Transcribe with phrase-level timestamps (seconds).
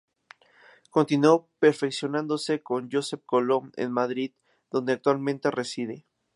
[0.89, 4.33] Continuó perfeccionándose con Josep Colom en Madrid,
[4.71, 6.07] donde actualmente reside.